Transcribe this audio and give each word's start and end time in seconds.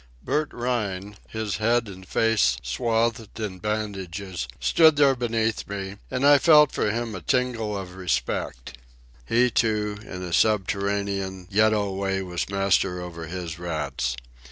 Bert 0.23 0.49
Rhine, 0.51 1.15
his 1.29 1.57
head 1.57 1.87
and 1.87 2.07
face 2.07 2.57
swathed 2.63 3.39
in 3.39 3.59
bandages, 3.59 4.47
stood 4.59 4.95
there 4.95 5.13
beneath 5.15 5.67
me, 5.67 5.97
and 6.09 6.25
I 6.25 6.39
felt 6.39 6.71
for 6.71 6.89
him 6.89 7.13
a 7.13 7.21
tingle 7.21 7.77
of 7.77 7.93
respect. 7.93 8.79
He, 9.27 9.51
too, 9.51 9.99
in 10.01 10.23
a 10.23 10.33
subterranean, 10.33 11.45
ghetto 11.51 11.91
way 11.93 12.23
was 12.23 12.49
master 12.49 12.99
over 12.99 13.27
his 13.27 13.59
rats. 13.59 14.15